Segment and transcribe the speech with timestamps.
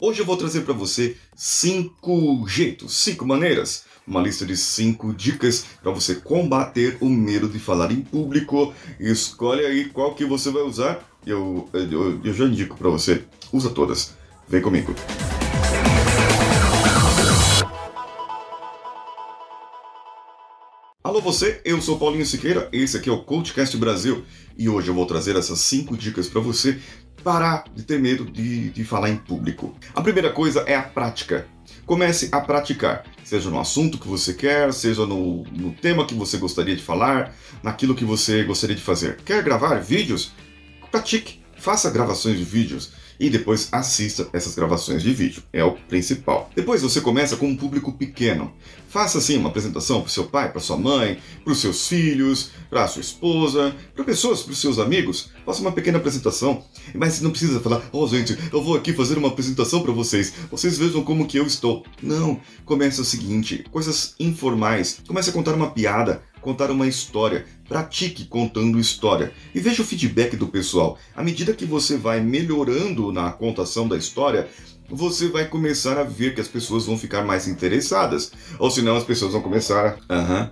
[0.00, 5.66] Hoje eu vou trazer para você cinco jeitos, cinco maneiras, uma lista de cinco dicas
[5.80, 8.74] para você combater o medo de falar em público.
[8.98, 11.08] Escolhe aí qual que você vai usar.
[11.24, 13.22] Eu, eu, eu já indico para você.
[13.52, 14.16] Usa todas.
[14.48, 14.92] Vem comigo.
[21.04, 24.24] Alô você, eu sou Paulinho Siqueira, esse aqui é o Coachcast Brasil
[24.56, 26.80] e hoje eu vou trazer essas cinco dicas para você
[27.24, 29.74] parar de ter medo de, de falar em público.
[29.94, 31.48] A primeira coisa é a prática.
[31.86, 36.36] Comece a praticar, seja no assunto que você quer, seja no, no tema que você
[36.36, 39.16] gostaria de falar, naquilo que você gostaria de fazer.
[39.24, 40.32] Quer gravar vídeos?
[40.90, 45.42] Pratique, faça gravações de vídeos e depois assista essas gravações de vídeo.
[45.52, 46.50] É o principal.
[46.54, 48.52] Depois você começa com um público pequeno.
[48.88, 52.86] Faça assim uma apresentação para seu pai, para sua mãe, para os seus filhos, para
[52.86, 55.30] sua esposa, para pessoas, para os seus amigos.
[55.44, 56.64] Faça uma pequena apresentação.
[56.94, 60.32] Mas não precisa falar, oh gente, eu vou aqui fazer uma apresentação para vocês.
[60.48, 61.84] Vocês vejam como que eu estou.
[62.00, 62.40] Não.
[62.64, 65.00] Comece o seguinte, coisas informais.
[65.06, 67.46] Comece a contar uma piada, contar uma história.
[67.68, 70.98] Pratique contando história e veja o feedback do pessoal.
[71.16, 74.48] À medida que você vai melhorando na contação da história,
[74.88, 78.32] você vai começar a ver que as pessoas vão ficar mais interessadas.
[78.58, 80.14] Ou senão as pessoas vão começar a.
[80.14, 80.50] Aham.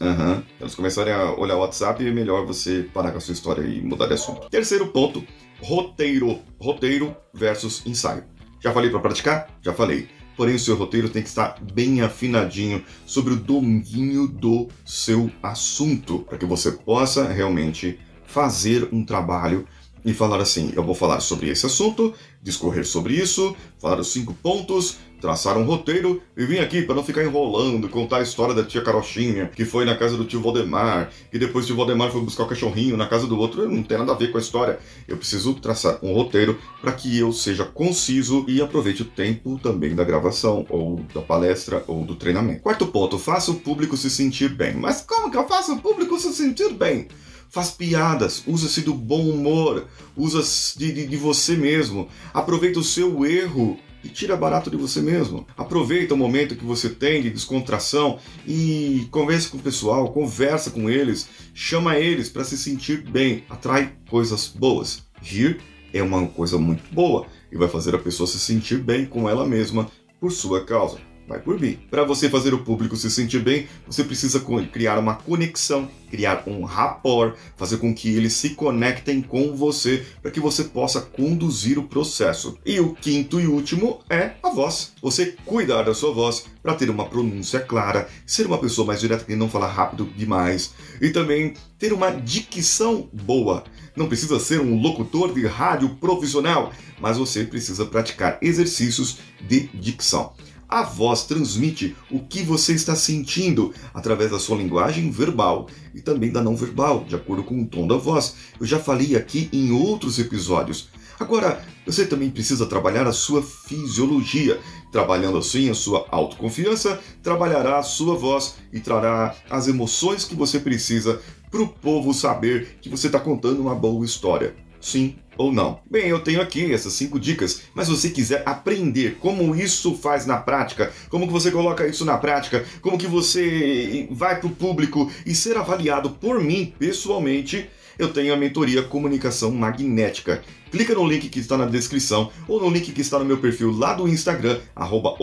[0.00, 0.44] Aham.
[0.60, 3.62] Elas começarem a olhar o WhatsApp e é melhor você parar com a sua história
[3.62, 4.48] e mudar de assunto.
[4.48, 5.24] Terceiro ponto:
[5.60, 6.38] roteiro.
[6.60, 8.24] Roteiro versus ensaio.
[8.62, 9.48] Já falei para praticar?
[9.62, 14.68] Já falei porém o seu roteiro tem que estar bem afinadinho sobre o domínio do
[14.86, 19.66] seu assunto, para que você possa realmente fazer um trabalho
[20.04, 24.34] e falar assim: eu vou falar sobre esse assunto, discorrer sobre isso, falar os cinco
[24.34, 28.64] pontos, traçar um roteiro e vim aqui para não ficar enrolando, contar a história da
[28.64, 32.20] tia Carochinha, que foi na casa do tio Valdemar, e depois o tio Valdemar foi
[32.20, 33.68] buscar o cachorrinho na casa do outro.
[33.68, 34.78] Não tem nada a ver com a história.
[35.06, 39.94] Eu preciso traçar um roteiro para que eu seja conciso e aproveite o tempo também
[39.94, 42.62] da gravação, ou da palestra, ou do treinamento.
[42.62, 44.74] Quarto ponto: faça o público se sentir bem.
[44.74, 47.08] Mas como que eu faço o público se sentir bem?
[47.50, 49.86] Faz piadas, usa-se do bom humor,
[50.16, 50.42] usa
[50.76, 55.46] de, de, de, você mesmo, aproveita o seu erro e tira barato de você mesmo.
[55.56, 60.88] Aproveita o momento que você tem de descontração e converse com o pessoal, conversa com
[60.88, 65.02] eles, chama eles para se sentir bem, atrai coisas boas.
[65.20, 65.58] Rir
[65.92, 69.46] é uma coisa muito boa e vai fazer a pessoa se sentir bem com ela
[69.46, 71.78] mesma por sua causa vai por mim.
[71.90, 76.64] Para você fazer o público se sentir bem, você precisa criar uma conexão, criar um
[76.64, 81.84] rapport, fazer com que eles se conectem com você para que você possa conduzir o
[81.84, 82.56] processo.
[82.64, 84.94] E o quinto e último é a voz.
[85.02, 89.30] Você cuidar da sua voz para ter uma pronúncia clara, ser uma pessoa mais direta
[89.30, 93.64] e não falar rápido demais e também ter uma dicção boa.
[93.94, 100.32] Não precisa ser um locutor de rádio profissional, mas você precisa praticar exercícios de dicção.
[100.68, 106.30] A voz transmite o que você está sentindo através da sua linguagem verbal e também
[106.30, 108.34] da não verbal, de acordo com o tom da voz.
[108.60, 110.90] Eu já falei aqui em outros episódios.
[111.18, 114.60] Agora, você também precisa trabalhar a sua fisiologia.
[114.92, 120.60] Trabalhando assim a sua autoconfiança, trabalhará a sua voz e trará as emoções que você
[120.60, 121.20] precisa
[121.50, 124.54] para o povo saber que você está contando uma boa história.
[124.88, 125.80] Sim ou não?
[125.88, 130.24] Bem, eu tenho aqui essas cinco dicas, mas se você quiser aprender como isso faz
[130.24, 134.54] na prática, como que você coloca isso na prática, como que você vai para o
[134.54, 140.42] público e ser avaliado por mim pessoalmente, eu tenho a mentoria Comunicação Magnética.
[140.70, 143.70] Clica no link que está na descrição ou no link que está no meu perfil
[143.72, 145.16] lá do Instagram, arroba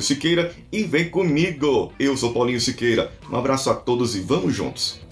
[0.00, 1.92] Siqueira, e vem comigo!
[1.98, 3.12] Eu sou Paulinho Siqueira.
[3.30, 5.11] Um abraço a todos e vamos juntos!